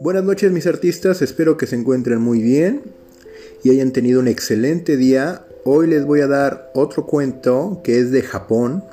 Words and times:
Buenas 0.00 0.24
noches 0.24 0.52
mis 0.52 0.66
artistas, 0.66 1.22
espero 1.22 1.56
que 1.56 1.66
se 1.66 1.76
encuentren 1.76 2.20
muy 2.20 2.42
bien 2.42 2.82
y 3.62 3.70
hayan 3.70 3.92
tenido 3.92 4.20
un 4.20 4.28
excelente 4.28 4.96
día. 4.96 5.46
Hoy 5.64 5.86
les 5.86 6.04
voy 6.04 6.20
a 6.20 6.26
dar 6.26 6.70
otro 6.74 7.06
cuento 7.06 7.80
que 7.84 7.98
es 7.98 8.10
de 8.10 8.22
Japón, 8.22 8.84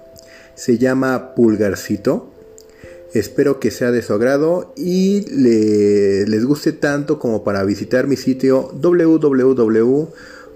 se 0.55 0.77
llama 0.77 1.35
Pulgarcito. 1.35 2.31
Espero 3.13 3.59
que 3.59 3.71
sea 3.71 3.91
de 3.91 4.03
su 4.03 4.13
agrado 4.13 4.73
y 4.77 5.21
les 5.31 6.45
guste 6.45 6.73
tanto 6.73 7.17
como 7.17 7.43
para 7.43 7.63
visitar 7.63 8.05
mi 8.05 8.15
sitio 8.15 8.71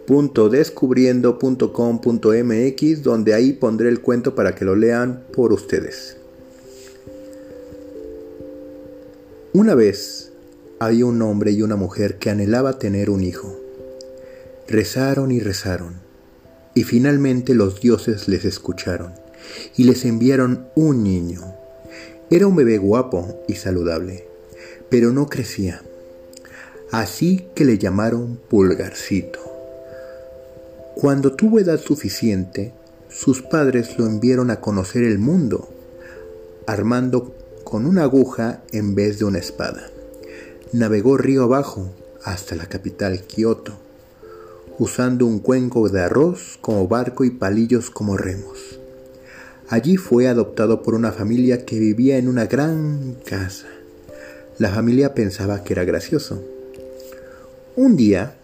www.descubriendo.com.mx 0.08 3.04
donde 3.04 3.34
ahí 3.34 3.54
pondré 3.54 3.90
el 3.90 4.02
cuento 4.02 4.36
para 4.36 4.56
que 4.56 4.66
lo 4.66 4.76
lean 4.76 5.24
por 5.34 5.54
ustedes. 5.54 6.18
Una 9.54 9.76
vez 9.76 10.32
había 10.80 11.06
un 11.06 11.22
hombre 11.22 11.52
y 11.52 11.62
una 11.62 11.76
mujer 11.76 12.18
que 12.18 12.30
anhelaba 12.30 12.80
tener 12.80 13.10
un 13.10 13.24
hijo. 13.24 13.60
Rezaron 14.68 15.32
y 15.32 15.40
rezaron, 15.40 15.96
y 16.74 16.84
finalmente 16.84 17.54
los 17.54 17.80
dioses 17.80 18.28
les 18.28 18.46
escucharon 18.46 19.14
y 19.76 19.84
les 19.84 20.06
enviaron 20.06 20.68
un 20.76 21.04
niño. 21.04 21.42
Era 22.30 22.48
un 22.48 22.56
bebé 22.56 22.78
guapo 22.78 23.44
y 23.48 23.56
saludable, 23.56 24.26
pero 24.90 25.12
no 25.12 25.28
crecía. 25.28 25.84
Así 26.92 27.48
que 27.56 27.66
le 27.66 27.78
llamaron 27.78 28.40
Pulgarcito. 28.50 29.53
Cuando 30.96 31.34
tuvo 31.34 31.60
edad 31.60 31.80
suficiente, 31.80 32.74
sus 33.10 33.42
padres 33.42 33.98
lo 33.98 34.06
enviaron 34.06 34.52
a 34.52 34.62
conocer 34.62 35.04
el 35.04 35.20
mundo, 35.20 35.70
armando 36.68 37.36
con 37.64 37.86
una 37.86 38.04
aguja 38.04 38.62
en 38.72 38.96
vez 38.96 39.20
de 39.20 39.26
una 39.26 39.40
espada 39.40 39.94
navegó 40.74 41.18
río 41.18 41.44
abajo 41.44 41.94
hasta 42.24 42.56
la 42.56 42.66
capital 42.66 43.22
Kioto, 43.22 43.74
usando 44.80 45.28
un 45.28 45.38
cuenco 45.38 45.88
de 45.88 46.02
arroz 46.02 46.58
como 46.62 46.88
barco 46.88 47.24
y 47.24 47.30
palillos 47.30 47.92
como 47.92 48.18
remos. 48.18 48.80
Allí 49.70 49.98
fue 49.98 50.28
adoptado 50.28 50.82
por 50.82 50.96
una 50.96 51.12
familia 51.12 51.64
que 51.64 51.80
vivía 51.80 52.18
en 52.18 52.28
una 52.28 52.48
gran 52.48 53.18
casa. 53.24 53.68
La 54.58 54.70
familia 54.70 55.14
pensaba 55.14 55.64
que 55.64 55.74
era 55.74 55.84
gracioso. 55.84 56.44
Un 57.76 57.96
día, 57.96 58.36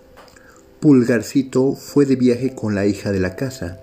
Pulgarcito 0.79 1.75
fue 1.75 2.05
de 2.05 2.15
viaje 2.15 2.55
con 2.55 2.73
la 2.73 2.85
hija 2.85 3.11
de 3.11 3.19
la 3.19 3.35
casa, 3.35 3.79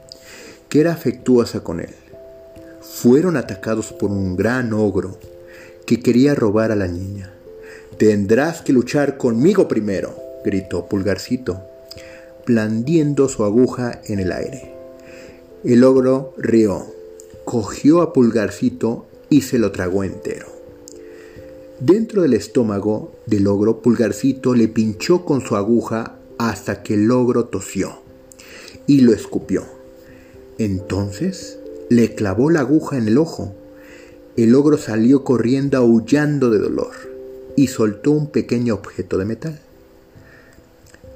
que 0.71 0.81
era 0.81 0.93
afectuosa 0.93 1.61
con 1.61 1.81
él. 1.81 1.95
Fueron 2.81 3.37
atacados 3.37 3.93
por 3.93 4.11
un 4.11 4.35
gran 4.35 4.73
ogro 4.73 5.19
que 5.85 6.01
quería 6.01 6.35
robar 6.35 6.73
a 6.73 6.77
la 6.77 6.89
niña. 6.89 7.31
Tendrás 7.99 8.63
que 8.63 8.73
luchar 8.73 9.19
conmigo 9.19 9.69
primero, 9.69 10.17
gritó 10.43 10.87
Pulgarcito, 10.87 11.61
blandiendo 12.47 13.29
su 13.29 13.45
aguja 13.45 14.01
en 14.07 14.19
el 14.19 14.33
aire. 14.33 14.73
El 15.65 15.85
ogro 15.85 16.33
rió, 16.39 16.87
cogió 17.45 18.01
a 18.01 18.15
Pulgarcito 18.15 19.05
y 19.29 19.43
se 19.43 19.59
lo 19.59 19.71
tragó 19.71 20.03
entero. 20.03 20.47
Dentro 21.79 22.23
del 22.23 22.33
estómago 22.33 23.13
del 23.27 23.47
ogro, 23.49 23.83
Pulgarcito 23.83 24.55
le 24.55 24.69
pinchó 24.69 25.27
con 25.27 25.43
su 25.43 25.57
aguja 25.57 26.16
hasta 26.39 26.83
que 26.83 26.95
el 26.95 27.11
ogro 27.11 27.47
tosió 27.47 28.01
y 28.87 29.01
lo 29.01 29.13
escupió. 29.13 29.65
Entonces 30.59 31.59
le 31.89 32.15
clavó 32.15 32.51
la 32.51 32.61
aguja 32.61 32.97
en 32.99 33.09
el 33.09 33.19
ojo. 33.19 33.55
El 34.37 34.55
ogro 34.55 34.79
salió 34.79 35.25
corriendo 35.25 35.79
aullando 35.79 36.51
de 36.51 36.59
dolor 36.59 36.93
y 37.57 37.69
soltó 37.69 38.11
un 38.11 38.29
pequeño 38.29 38.75
objeto 38.75 39.19
de 39.19 39.25
metal. 39.25 39.61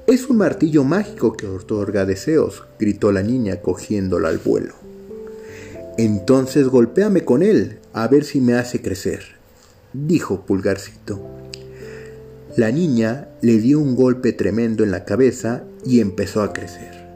Es 0.07 0.27
un 0.27 0.37
martillo 0.37 0.83
mágico 0.83 1.37
que 1.37 1.47
otorga 1.47 2.05
deseos, 2.05 2.63
gritó 2.79 3.11
la 3.11 3.23
niña 3.23 3.61
cogiéndola 3.61 4.29
al 4.29 4.39
vuelo. 4.39 4.73
Entonces 5.97 6.67
golpéame 6.67 7.23
con 7.23 7.43
él, 7.43 7.79
a 7.93 8.07
ver 8.07 8.23
si 8.23 8.41
me 8.41 8.55
hace 8.55 8.81
crecer, 8.81 9.23
dijo 9.93 10.45
Pulgarcito. 10.45 11.40
La 12.57 12.69
niña 12.69 13.29
le 13.41 13.59
dio 13.59 13.79
un 13.79 13.95
golpe 13.95 14.33
tremendo 14.33 14.83
en 14.83 14.91
la 14.91 15.05
cabeza 15.05 15.63
y 15.85 16.01
empezó 16.01 16.41
a 16.41 16.51
crecer. 16.51 17.07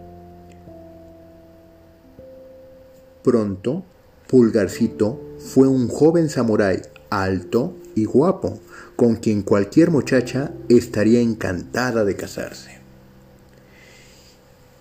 Pronto, 3.21 3.83
Pulgarcito 4.27 5.19
fue 5.39 5.67
un 5.67 5.89
joven 5.89 6.29
samurái 6.29 6.83
alto 7.09 7.75
y 7.95 8.05
guapo, 8.05 8.59
con 8.95 9.17
quien 9.17 9.41
cualquier 9.41 9.91
muchacha 9.91 10.53
estaría 10.69 11.19
encantada 11.19 12.05
de 12.05 12.15
casarse. 12.15 12.79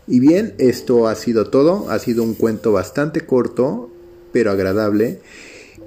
Y 0.06 0.20
bien, 0.20 0.54
esto 0.58 1.08
ha 1.08 1.16
sido 1.16 1.50
todo, 1.50 1.90
ha 1.90 1.98
sido 1.98 2.22
un 2.22 2.34
cuento 2.34 2.70
bastante 2.70 3.22
corto, 3.22 3.90
pero 4.32 4.52
agradable. 4.52 5.20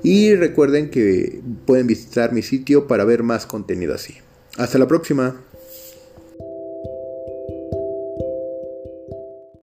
Y 0.03 0.35
recuerden 0.35 0.89
que 0.89 1.41
pueden 1.65 1.87
visitar 1.87 2.33
mi 2.33 2.41
sitio 2.41 2.87
para 2.87 3.05
ver 3.05 3.23
más 3.23 3.45
contenido 3.45 3.93
así. 3.93 4.15
Hasta 4.55 4.77
la 4.77 4.87
próxima. 4.87 5.35